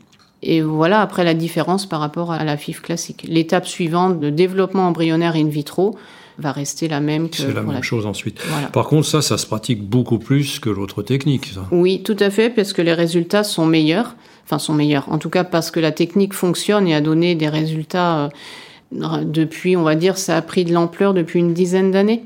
[0.41, 3.25] Et voilà après la différence par rapport à la FIF classique.
[3.27, 5.97] L'étape suivante de développement embryonnaire in vitro
[6.37, 8.41] va rester la même que C'est la pour même la chose ensuite.
[8.47, 8.67] Voilà.
[8.67, 11.47] Par contre, ça, ça se pratique beaucoup plus que l'autre technique.
[11.47, 11.67] Ça.
[11.71, 14.15] Oui, tout à fait, parce que les résultats sont meilleurs.
[14.45, 15.11] Enfin, sont meilleurs.
[15.11, 18.29] En tout cas, parce que la technique fonctionne et a donné des résultats
[18.93, 22.23] euh, depuis, on va dire, ça a pris de l'ampleur depuis une dizaine d'années,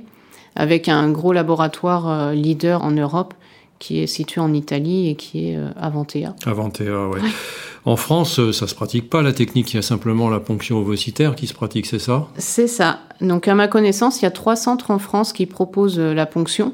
[0.55, 3.33] avec un gros laboratoire euh, leader en Europe
[3.79, 6.35] qui est situé en Italie et qui est euh, Avantea.
[6.45, 7.21] Avantea, ouais.
[7.85, 9.73] En France, euh, ça se pratique pas la technique.
[9.73, 12.27] Il y a simplement la ponction ovocytaire qui se pratique, c'est ça?
[12.37, 12.99] C'est ça.
[13.21, 16.25] Donc, à ma connaissance, il y a trois centres en France qui proposent euh, la
[16.25, 16.73] ponction,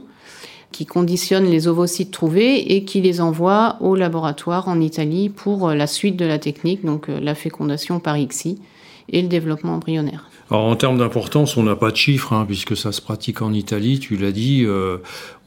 [0.71, 5.87] qui conditionnent les ovocytes trouvés et qui les envoient au laboratoire en Italie pour la
[5.87, 8.59] suite de la technique, donc la fécondation par ICSI
[9.09, 10.29] et le développement embryonnaire.
[10.51, 13.51] Alors en termes d'importance, on n'a pas de chiffres, hein, puisque ça se pratique en
[13.51, 14.97] Italie, tu l'as dit, euh,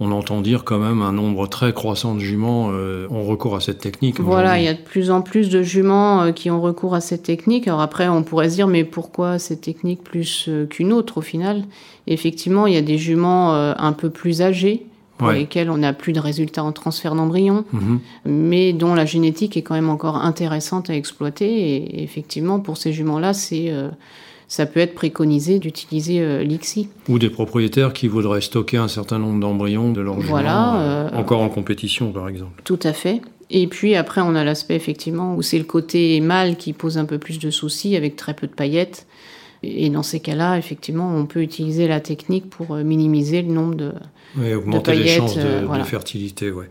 [0.00, 3.60] on entend dire quand même un nombre très croissant de juments euh, ont recours à
[3.60, 4.18] cette technique.
[4.18, 7.00] Voilà, il y a de plus en plus de juments euh, qui ont recours à
[7.00, 7.68] cette technique.
[7.68, 11.62] Alors après, on pourrait se dire, mais pourquoi cette technique plus qu'une autre au final?
[12.08, 14.86] Effectivement, il y a des juments un peu plus âgés,
[15.18, 15.40] pour Ouais.
[15.40, 18.00] lesquels on n'a plus de résultats en transfert d'embryon, Mhm.
[18.24, 21.74] mais dont la génétique est quand même encore intéressante à exploiter.
[21.74, 23.66] Et effectivement, pour ces juments-là, c'est...
[23.68, 23.88] euh,
[24.50, 26.88] ça peut être préconisé d'utiliser euh, l'ICSI.
[27.10, 31.10] Ou des propriétaires qui voudraient stocker un certain nombre d'embryons de leurs Voilà, juments, euh,
[31.20, 32.62] encore en compétition par exemple.
[32.64, 33.20] Tout à fait.
[33.50, 37.04] Et puis après, on a l'aspect effectivement où c'est le côté mâle qui pose un
[37.04, 39.06] peu plus de soucis avec très peu de paillettes,
[39.62, 43.92] Et dans ces cas-là, effectivement, on peut utiliser la technique pour minimiser le nombre de,
[44.36, 46.50] oui, augmenter les chances de, fertilité.
[46.50, 46.68] Ouais.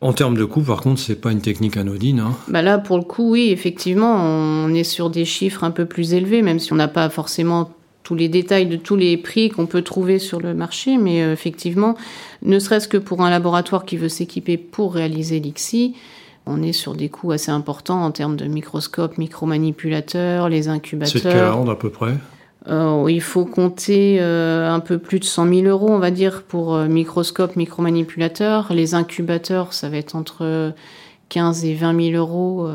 [0.00, 2.20] En termes de coût, par contre, c'est pas une technique anodine.
[2.20, 2.36] Hein.
[2.48, 6.14] Bah là, pour le coup, oui, effectivement, on est sur des chiffres un peu plus
[6.14, 7.70] élevés, même si on n'a pas forcément
[8.02, 11.32] tous les détails de tous les prix qu'on peut trouver sur le marché, mais euh,
[11.32, 11.96] effectivement,
[12.42, 15.96] ne serait-ce que pour un laboratoire qui veut s'équiper pour réaliser l'ICSI,
[16.46, 21.22] on est sur des coûts assez importants en termes de microscopes, micromanipulateurs, les incubateurs.
[21.22, 22.14] C'est quel ordre à peu près?
[22.68, 26.42] Euh, il faut compter euh, un peu plus de 100 000 euros, on va dire,
[26.42, 28.72] pour euh, microscope, micromanipulateurs.
[28.72, 30.72] Les incubateurs, ça va être entre
[31.28, 32.68] 15 et 20 000 euros.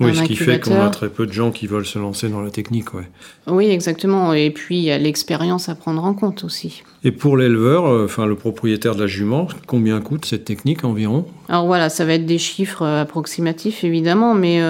[0.00, 2.40] Oui, ce qui fait qu'on a très peu de gens qui veulent se lancer dans
[2.40, 2.94] la technique.
[2.94, 3.08] Ouais.
[3.46, 4.32] Oui, exactement.
[4.32, 6.82] Et puis, il y a l'expérience à prendre en compte aussi.
[7.04, 11.26] Et pour l'éleveur, enfin le propriétaire de la jument, combien coûte cette technique environ?
[11.48, 14.60] Alors voilà, ça va être des chiffres approximatifs, évidemment, mais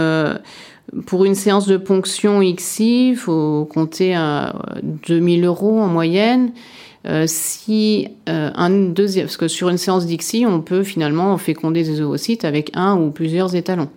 [1.07, 4.55] pour une séance de ponction XI, il faut compter à
[5.09, 6.53] 2000 euros en moyenne.
[7.07, 11.85] Euh, si euh, un deuxième, parce que sur une séance d'ICSI, on peut finalement féconder
[11.85, 13.89] des ovocytes avec un ou plusieurs étalons.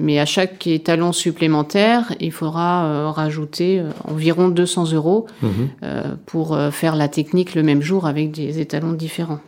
[0.00, 5.68] Mais à chaque étalon supplémentaire, il faudra euh, rajouter environ 200 euros mhm.
[6.26, 9.40] pour faire la technique le même jour avec des étalons différents.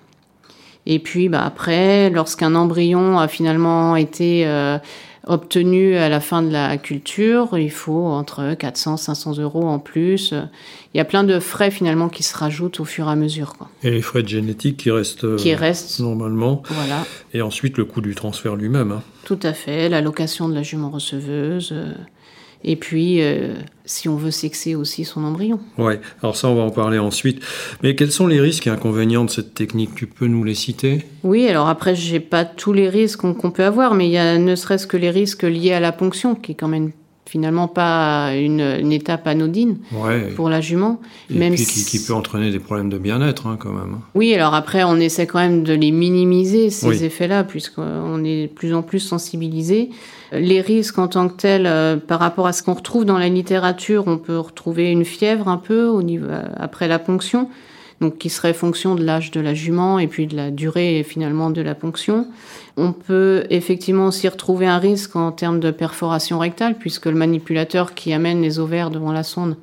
[0.85, 4.47] Et puis bah, après, lorsqu'un embryon a finalement été
[5.26, 10.32] obtenu à la fin de la culture, il faut entre 400 500 euros en plus.
[10.94, 13.54] Il y a plein de frais finalement qui se rajoutent au fur et à mesure.
[13.56, 13.68] Quoi.
[13.82, 16.62] Et les frais de génétique qui restent, qui restent normalement.
[16.68, 17.06] Voilà.
[17.35, 18.92] Et ensuite le coût du transfert lui-même.
[18.92, 19.02] Hein.
[19.24, 21.74] Tout à fait, la location de la jument receveuse.
[22.64, 25.59] Et puis, euh, si on veut sexer aussi son embryon.
[25.79, 27.42] Oui, alors ça, on va en parler ensuite.
[27.83, 29.94] Mais quels sont les risques et inconvénients de cette technique?
[29.94, 31.05] Tu peux nous les citer?
[31.25, 34.18] Oui, alors après, je n'ai pas tous les risques qu'on peut avoir, mais il y
[34.18, 36.92] a ne serait-ce que les risques liés à la ponction, qui est quand même
[37.26, 39.78] finalement pas une, étape anodine
[40.37, 41.00] pour la jument.
[41.30, 44.00] Et même puis qui, peut entraîner des problèmes de bien-être hein, quand même.
[44.14, 48.52] Oui, alors après on essaie quand même de les minimiser ces effets-là puisqu'on est de
[48.52, 49.90] plus en plus sensibilisé.
[50.32, 53.28] Les risques en tant que tels, euh, par rapport à ce qu'on retrouve dans la
[53.28, 57.50] littérature, on peut retrouver une fièvre un peu au niveau, euh, après la ponction,
[58.00, 61.50] donc qui serait fonction de l'âge de la jument et puis de la durée finalement
[61.50, 62.26] de la ponction.
[62.76, 67.94] On peut effectivement aussi retrouver un risque en termes de perforation rectale, puisque le manipulateur
[67.94, 69.57] qui amène les ovaires devant la sonde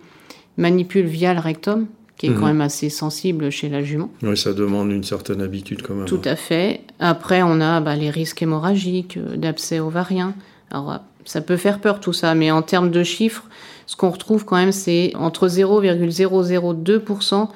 [0.57, 1.87] manipule via le rectum,
[2.17, 2.47] qui est quand mhm.
[2.47, 4.11] même assez sensible chez la jument.
[4.21, 6.05] Oui, ça demande une certaine habitude quand même.
[6.05, 6.81] Tout à fait.
[6.99, 10.35] Après, on a bah, les risques hémorragiques, euh, d'abcès ovarien.
[10.69, 13.45] Alors, ça peut faire peur tout ça, mais en termes de chiffres,
[13.85, 17.47] ce qu'on retrouve quand même, c'est entre 0,002%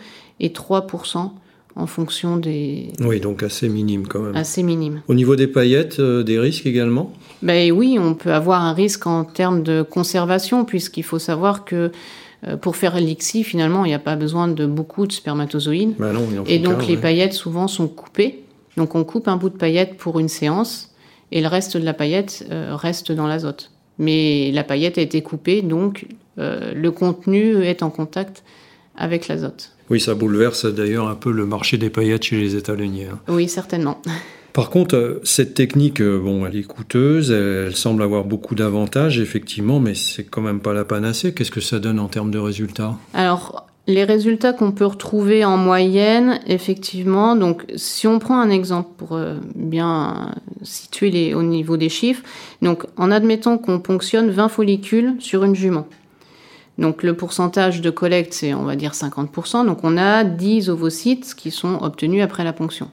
[0.43, 1.31] et 3%
[1.75, 2.93] en fonction des...
[2.99, 4.35] Oui, donc assez minime quand même.
[4.35, 5.01] Assez minime.
[5.07, 7.11] Au niveau des paillettes, euh, des risques également?
[7.41, 11.91] Ben Oui, on peut avoir un risque en termes de conservation, puisqu'il faut savoir que
[12.45, 15.95] euh, pour faire l'ICSI, finalement, il n'y a pas besoin de beaucoup de spermatozoïdes.
[15.97, 18.43] Ben non, et donc les paillettes souvent sont coupées.
[18.77, 20.91] Donc on coupe un bout de paillette pour une séance,
[21.31, 23.71] et le reste de la paillette euh, reste dans l'azote.
[23.97, 28.43] Mais la paillette a été coupée, donc le contenu est en contact
[28.97, 29.73] avec l'azote.
[29.93, 33.09] Oui, ça bouleverse d'ailleurs un peu le marché des paillettes chez les étalonniers.
[33.13, 33.19] Hein.
[33.27, 34.01] Oui, certainement.
[34.51, 39.19] Par contre, euh, cette technique, euh, bon, elle est coûteuse, elle semble avoir beaucoup d'avantages,
[39.19, 41.35] effectivement, mais c'est quand même pas la panacée.
[41.35, 42.95] Qu'est-ce que ça donne en termes de résultats?
[43.13, 48.89] Alors, les résultats qu'on peut retrouver en moyenne, effectivement, donc si on prend un exemple
[48.97, 50.31] pour euh, bien
[50.63, 52.23] situer les, au niveau des chiffres,
[52.63, 55.85] donc en admettant qu'on ponctionne 20 follicules sur une jument.
[56.77, 59.65] Donc le pourcentage de collecte, c'est on va dire 50%.
[59.65, 62.89] Donc on a 10 ovocytes qui sont obtenus après la ponction.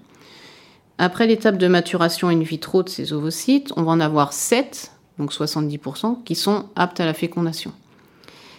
[0.99, 5.33] Après l'étape de maturation in vitro de ces ovocytes, on va en avoir 7, donc
[5.33, 7.73] 70%, qui sont aptes à la fécondation.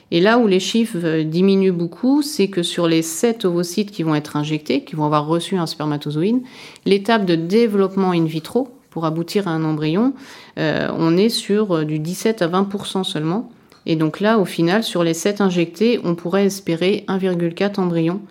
[0.09, 4.15] Et là où les chiffres diminuent beaucoup, c'est que sur les 7 ovocytes qui vont
[4.15, 6.41] être injectés, qui vont avoir reçu un spermatozoïde,
[6.85, 10.13] l'étape de développement in vitro, pour aboutir à un embryon,
[10.57, 13.51] euh, on est sur du 17 à 20% seulement.
[13.85, 18.21] Et donc là, au final, sur les 7 injectés, on pourrait espérer 1,4 embryons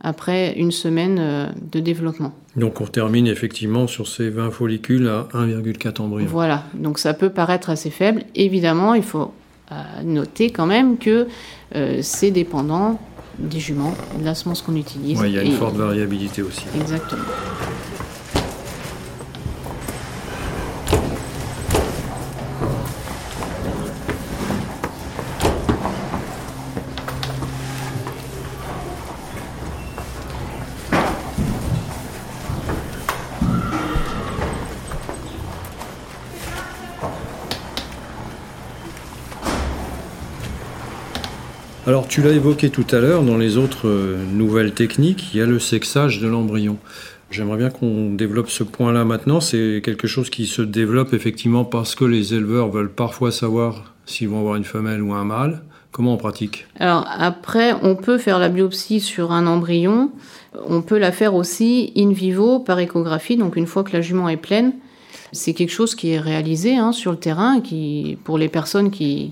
[0.00, 2.32] après une semaine euh, de développement.
[2.56, 6.28] Donc on termine effectivement sur ces 20 follicules à 1,4 embryons.
[6.28, 8.22] Voilà, donc ça peut paraître assez faible.
[8.34, 9.32] Évidemment, il faut
[9.72, 11.26] euh, noter quand même que
[11.74, 13.00] euh, c'est dépendant
[13.38, 15.20] des juments, de la semence qu'on utilise.
[15.24, 16.64] Il y a une forte variabilité aussi.
[16.78, 17.24] Exactement.
[42.08, 45.46] Tu l'as évoqué tout à l'heure, dans les autres euh, nouvelles techniques, il y a
[45.46, 46.78] le sexage de l'embryon.
[47.30, 49.40] J'aimerais bien qu'on développe ce point-là maintenant.
[49.40, 54.28] C'est quelque chose qui se développe effectivement parce que les éleveurs veulent parfois savoir s'ils
[54.28, 55.62] vont avoir une femelle ou un mâle.
[55.90, 56.66] Comment on pratique?
[56.78, 60.12] Alors après, on peut faire la biopsie sur un embryon.
[60.68, 64.28] On peut la faire aussi in vivo par échographie, donc une fois que la jument
[64.28, 64.72] est pleine.
[65.34, 69.30] C'est quelque chose qui est réalisé hein, sur le terrain, qui pour les personnes qui,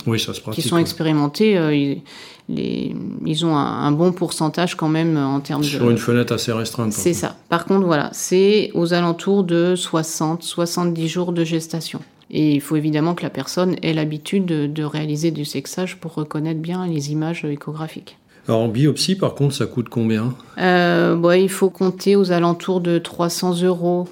[0.52, 2.02] qui sont expérimentées, euh, ils,
[2.48, 5.84] les, ils ont un, bon pourcentage quand même en termes sur de...
[5.84, 6.92] Sur une fenêtre assez restreinte.
[6.92, 7.36] C'est ça.
[7.48, 12.00] Par contre, voilà, c'est aux alentours de 60-70 jours de gestation.
[12.30, 16.14] Et il faut évidemment que la personne ait l'habitude de, de réaliser du sexage pour
[16.14, 18.16] reconnaître bien les images échographiques.
[18.48, 20.34] Alors en biopsie, par contre, ça coûte combien?
[20.58, 24.08] Euh, bon, Il faut compter aux alentours de 300 euros.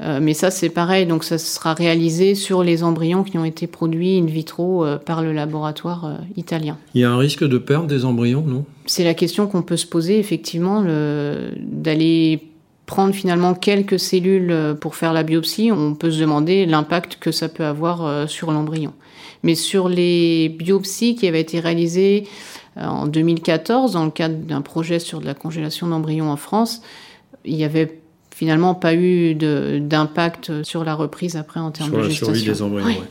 [0.00, 3.66] Euh, mais ça, c'est pareil, donc ça sera réalisé sur les embryons qui ont été
[3.66, 6.78] produits in vitro euh, par le laboratoire euh, italien.
[6.94, 8.64] Il y a un risque de perte des embryons, non?
[8.86, 10.84] C'est la question qu'on peut se poser, effectivement,
[11.56, 12.42] d'aller
[12.84, 15.72] prendre finalement quelques cellules pour faire la biopsie.
[15.72, 18.92] On peut se demander l'impact que ça peut avoir sur l'embryon.
[19.42, 22.28] Mais sur les biopsies qui avaient été réalisées
[22.76, 26.82] en 2014 dans le cadre d'un projet sur de la congélation d'embryons en France,
[27.46, 28.02] il y avait
[28.34, 32.26] finalement pas eu d'impact sur la reprise après en termes de gestation.
[32.26, 33.02] Sur la survie des embryons.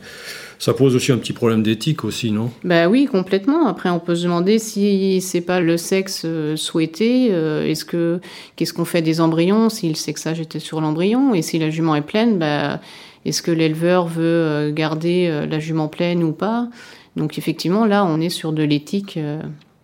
[0.58, 2.50] Ça pose aussi un petit problème d'éthique aussi, non?
[2.62, 3.66] Bah oui, complètement.
[3.66, 7.28] Après, on peut se demander si c'est pas le sexe euh, souhaité.
[7.30, 8.20] Euh, est-ce que
[8.56, 9.68] qu'est-ce qu'on fait des embryons?
[9.68, 12.80] Si le sexage était sur l'embryon et si la jument est pleine, bah
[13.24, 16.68] est-ce que l'éleveur veut euh, garder la jument pleine ou pas?
[17.16, 19.18] Donc effectivement, là, on est sur de l'éthique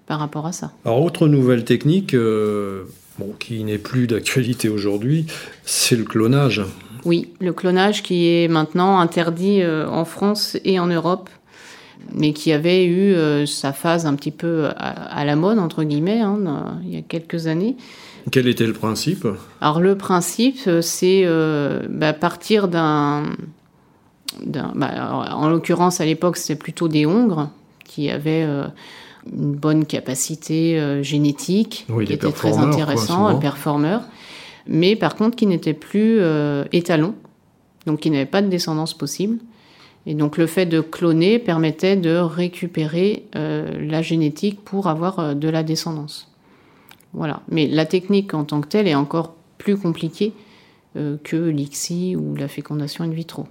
[0.07, 0.73] par rapport à ça.
[0.85, 2.15] Alors autre nouvelle technique
[3.39, 5.27] qui n'est plus d'actualité aujourd'hui,
[5.65, 6.63] c'est le clonage.
[7.05, 11.31] Oui, le clonage qui est maintenant interdit euh, en France et en Europe,
[12.15, 16.21] mais qui avait eu euh, sa phase un petit peu à, la mode, entre guillemets,
[16.21, 16.39] hein,
[16.85, 17.77] il y a quelques années.
[18.31, 19.27] Quel était le principe?
[19.61, 21.27] Alors le principe, euh, c'est
[21.89, 23.25] bah, partir d'un...
[24.47, 27.51] Bah, en l'occurrence, à l'époque, c'était plutôt des hongres
[27.85, 28.47] qui avaient
[29.27, 34.03] une bonne capacité euh, génétique, qui était très intéressant, un performeur,
[34.67, 37.15] mais par contre qui n'était plus euh, étalon,
[37.87, 39.39] donc qui n'avait pas de descendance possible.
[40.07, 45.49] Et donc le fait de cloner permettait de récupérer euh, la génétique pour avoir de
[45.49, 46.29] la descendance.
[47.13, 47.43] Voilà.
[47.49, 50.33] Mais la technique en tant que telle est encore plus compliquée
[50.95, 53.47] que l'ICSI ou la fécondation in vitro.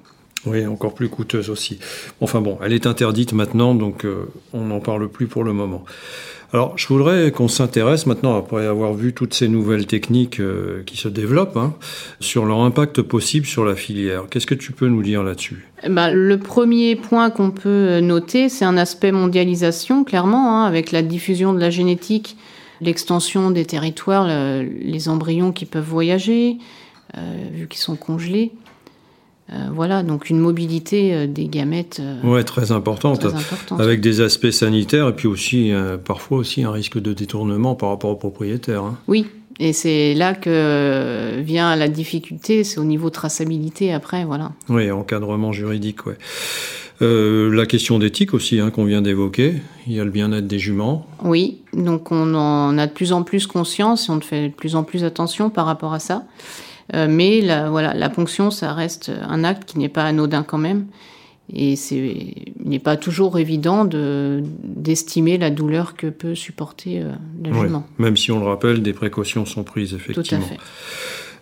[0.45, 1.79] Oui, encore plus coûteuse aussi.
[2.21, 5.83] Enfin bon, elle est interdite maintenant, donc euh, on n'en parle plus pour le moment.
[6.51, 10.97] Alors, je voudrais qu'on s'intéresse maintenant, après avoir vu toutes ces nouvelles techniques euh, qui
[10.97, 11.75] se développent, hein,
[12.19, 14.23] sur leur impact possible sur la filière.
[14.29, 15.67] Qu'est-ce que tu peux nous dire là-dessus?
[15.83, 20.91] Eh ben, Le premier point qu'on peut noter, c'est un aspect mondialisation, clairement, hein, avec
[20.91, 22.35] la diffusion de la génétique,
[22.81, 24.27] l'extension des territoires,
[24.63, 26.57] les embryons qui peuvent voyager,
[27.17, 28.51] euh, vu qu'ils sont congelés.
[29.51, 31.99] Euh, voilà, donc une mobilité euh, des gamètes.
[31.99, 33.25] Euh, ouais, très importante,
[33.79, 35.71] avec des aspects sanitaires et puis aussi
[36.05, 38.83] parfois aussi un risque de détournement par rapport aux propriétaires.
[38.83, 38.97] Hein.
[39.07, 39.25] Oui,
[39.59, 44.51] et c'est là que vient la difficulté, c'est au niveau traçabilité après, voilà.
[44.69, 46.17] Oui, encadrement juridique, ouais.
[47.01, 49.55] la question d'éthique aussi hein, qu'on vient d'évoquer,
[49.87, 51.07] il y a le bien-être des juments.
[51.23, 54.75] Oui, donc on en a de plus en plus conscience et on fait de plus
[54.75, 56.25] en plus attention par rapport à ça.
[56.95, 60.57] Euh, mais la, voilà, la ponction, ça reste un acte qui n'est pas anodin quand
[60.57, 60.85] même.
[61.51, 67.85] Et il n'est pas toujours évident d'estimer la douleur que peut supporter euh, la jument.
[67.97, 70.45] même si on le rappelle, des précautions sont prises, effectivement.
[70.45, 70.59] Tout à fait.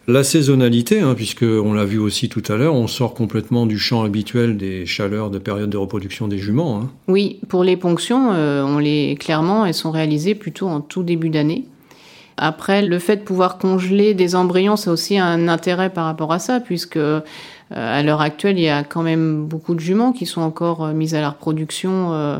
[0.09, 3.77] La saisonnalité, hein, puisque on l'a vu aussi tout à l'heure, on sort complètement du
[3.77, 6.79] champ habituel des chaleurs de période de reproduction des juments.
[6.79, 6.89] Hein.
[7.09, 11.29] Oui, pour les ponctions, euh, on les clairement, elles sont réalisées plutôt en tout début
[11.29, 11.65] d'année.
[12.37, 16.39] Après, le fait de pouvoir congeler des embryons, c'est aussi un intérêt par rapport à
[16.39, 17.21] ça, puisque euh,
[17.71, 20.93] à l'heure actuelle, il y a quand même beaucoup de juments qui sont encore euh,
[20.93, 22.39] mises à la reproduction euh,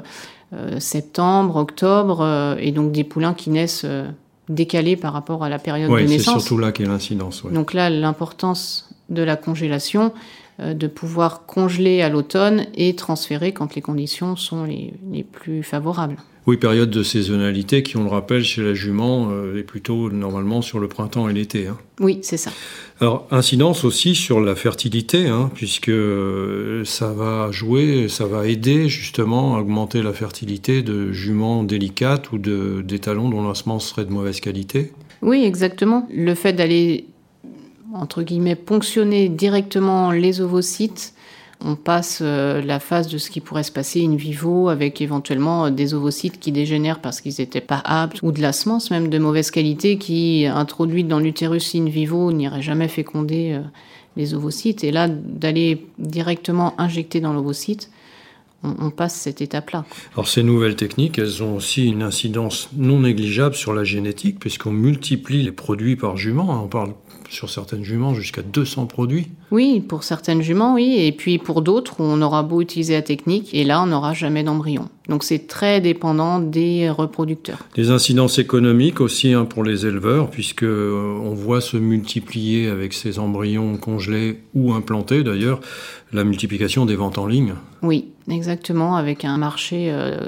[0.80, 3.86] septembre, octobre, et donc des poulains qui naissent
[4.48, 6.12] décalés par rapport à la période de naissance.
[6.12, 7.44] Oui, c'est surtout là qu'est l'incidence.
[7.52, 10.14] Donc là, l'importance de la congélation,
[10.60, 16.18] de pouvoir congeler à l'automne et transférer quand les conditions sont les plus favorables.
[16.48, 20.62] Oui, période de saisonnalité qui, on le rappelle, chez la jument euh, est plutôt normalement
[20.62, 21.68] sur le printemps et l'été.
[21.68, 21.78] Hein.
[22.00, 22.52] Oui, c'est ça.
[23.02, 28.88] Alors, incidence aussi sur la fertilité, hein, puisque euh, ça va jouer, ça va aider
[28.88, 34.12] justement à augmenter la fertilité de juments délicates ou d'étalons dont la semence serait de
[34.12, 34.94] mauvaise qualité.
[35.22, 36.08] Oui, exactement.
[36.14, 37.08] Le fait d'aller,
[38.00, 41.14] entre guillemets, ponctionner directement les ovocytes
[41.60, 45.66] on passe euh, la phase de ce qui pourrait se passer in vivo avec éventuellement
[45.66, 49.10] euh, des ovocytes qui dégénèrent parce qu'ils n'étaient pas aptes ou de la semence même
[49.10, 53.62] de mauvaise qualité qui, introduite dans l'utérus in vivo, n'irait jamais féconder euh,
[54.18, 54.84] les ovocytes.
[54.84, 57.90] Et là, d'aller directement injecter dans l'ovocyte,
[58.64, 59.86] on, passe cette étape-là.
[60.14, 64.72] Alors ces nouvelles techniques, elles ont aussi une incidence non négligeable sur la génétique, puisqu'on
[64.72, 66.52] multiplie les produits par jument.
[66.52, 66.62] Hein.
[66.64, 66.94] On parle
[67.30, 69.28] sur certaines juments jusqu'à 200 produits.
[69.52, 70.96] Oui, pour certaines juments, oui.
[70.98, 74.44] Et puis pour d'autres, on aura beau utiliser la technique, et là, on n'aura jamais
[74.44, 74.90] d'embryon.
[75.10, 77.60] Donc c'est très dépendant des reproducteurs.
[77.76, 82.94] Des incidences économiques aussi hein, pour les éleveurs, puisque euh, on voit se multiplier avec
[82.94, 85.62] ces embryons congelés ou implantés d'ailleurs
[86.12, 87.54] la multiplication des ventes en ligne.
[87.82, 90.28] Oui, exactement, avec un marché euh,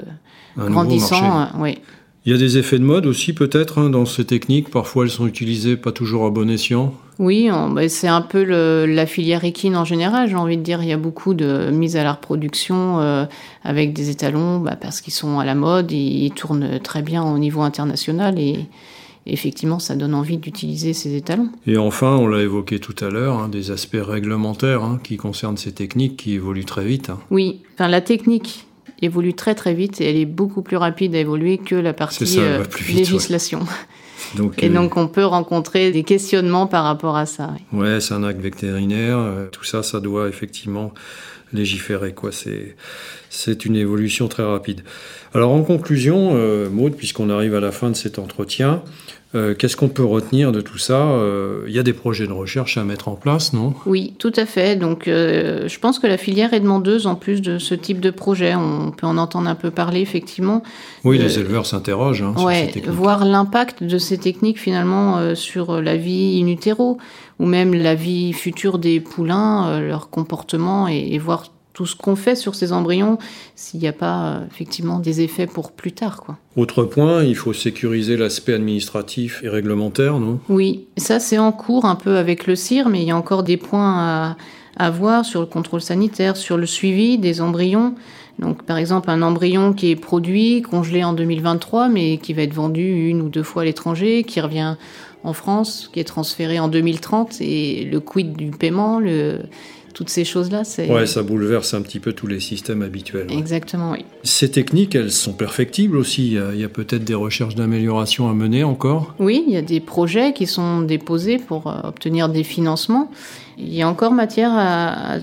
[0.56, 1.42] grandissant.
[1.42, 1.78] Euh, oui.
[2.26, 4.68] Il y a des effets de mode aussi peut-être hein, dans ces techniques.
[4.68, 6.94] Parfois elles sont utilisées pas toujours à bon escient.
[7.18, 8.42] Oui, bah, c'est un peu
[8.86, 10.28] la filière équine en général.
[10.28, 13.24] J'ai envie de dire, il y a beaucoup de mise à la reproduction euh,
[13.62, 17.38] avec des étalons bah, parce qu'ils sont à la mode, ils, tournent très bien au
[17.38, 18.66] niveau international et
[19.26, 21.50] effectivement, ça donne envie d'utiliser ces étalons.
[21.66, 25.58] Et enfin, on l'a évoqué tout à l'heure, hein, des aspects réglementaires hein, qui concernent
[25.58, 27.10] ces techniques qui évoluent très vite.
[27.30, 28.66] Oui, enfin la technique
[29.02, 32.38] évolue très très vite et elle est beaucoup plus rapide à évoluer que la partie
[32.38, 33.60] euh, législation.
[34.58, 37.54] et euh, donc on peut rencontrer des questionnements par rapport à ça.
[37.72, 37.80] Oui.
[37.80, 39.18] Ouais, c'est un acte vétérinaire.
[39.18, 40.92] Euh, tout ça, ça doit effectivement
[41.52, 42.12] légiférer.
[42.14, 42.30] Quoi.
[42.30, 42.76] C'est,
[43.28, 44.82] c'est une évolution très rapide.
[45.34, 46.34] Alors en conclusion,
[46.70, 48.82] Maud, puisqu'on arrive à la fin de cet entretien,
[49.34, 51.02] euh, qu'est-ce qu'on peut retenir de tout ça?
[51.02, 53.74] Euh, Il y a des projets de recherche à mettre en place, non?
[53.86, 54.76] Oui, tout à fait.
[54.76, 58.10] Donc, euh, je pense que la filière est demandeuse en plus de ce type de
[58.10, 58.54] projet.
[58.56, 60.62] On peut en entendre un peu parler, effectivement.
[61.04, 62.34] Oui, les éleveurs s'interrogent hein.
[62.88, 66.98] Voir l'impact de ces techniques finalement sur la vie in utero
[67.38, 71.44] ou même la vie future des poulains, leur comportement et, et voir
[71.80, 73.16] tout ce qu'on fait sur ces embryons
[73.56, 76.20] s'il n'y a pas euh, effectivement des effets pour plus tard.
[76.20, 76.36] Quoi.
[76.54, 80.40] Autre point, il faut sécuriser l'aspect administratif et réglementaire, non?
[80.50, 83.44] Oui, ça c'est en cours un peu avec le CIR, mais il y a encore
[83.44, 84.36] des points à,
[84.76, 87.94] à voir sur le contrôle sanitaire, sur le suivi des embryons.
[88.38, 92.52] Donc, par exemple, un embryon qui est produit, congelé en 2023, mais qui va être
[92.52, 94.76] vendu une ou deux fois à l'étranger, qui revient
[95.24, 99.40] en France, qui est transféré en 2030, et le quid du paiement, le,
[99.94, 100.64] toutes ces choses-là.
[100.64, 100.90] C'est...
[100.90, 103.26] Ouais, ça bouleverse un petit peu tous les systèmes habituels.
[103.30, 104.04] Exactement, oui.
[104.22, 106.38] Ces techniques, elles sont perfectibles aussi.
[106.52, 109.14] Il y a, peut-être des recherches d'amélioration à mener encore?
[109.18, 113.10] Oui, il y a des projets qui sont déposés pour euh, obtenir des financements.
[113.58, 115.18] Il y a encore matière à,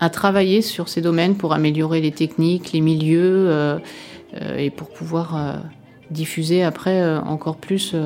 [0.00, 3.78] à, travailler sur ces domaines pour améliorer les techniques, les milieux euh,
[4.40, 5.62] euh, et pour pouvoir
[6.10, 7.96] diffuser après encore plus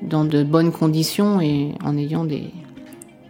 [0.00, 2.44] dans de bonnes conditions et en ayant des,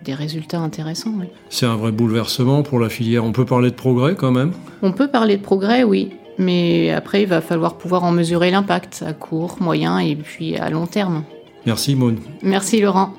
[0.04, 1.14] des résultats intéressants.
[1.18, 1.26] Oui.
[1.48, 3.24] C'est un vrai bouleversement pour la filière.
[3.24, 4.52] On peut parler de progrès quand même?
[4.82, 6.10] On peut parler de progrès, oui.
[6.38, 10.70] Mais après, il va falloir pouvoir en mesurer l'impact à court, moyen et puis à
[10.70, 11.24] long terme.
[11.66, 12.18] Merci Maud.
[12.42, 13.14] Merci Laurent.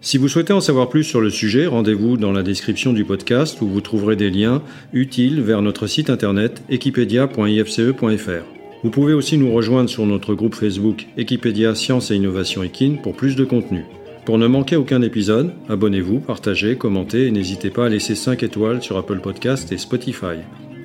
[0.00, 3.60] Si vous souhaitez en savoir plus sur le sujet, rendez-vous dans la description du podcast
[3.60, 8.44] où vous trouverez des liens utiles vers notre site internet equipedia.ifce.fr.
[8.84, 13.16] Vous pouvez aussi nous rejoindre sur notre groupe Facebook Equipedia Science et Innovation Equine pour
[13.16, 13.84] plus de contenu.
[14.26, 18.82] Pour ne manquer aucun épisode, abonnez-vous, partagez, commentez et n'hésitez pas à laisser 5 étoiles
[18.82, 20.38] sur Apple Podcast et Spotify.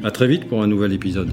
[0.03, 1.31] A très vite pour un nouvel épisode.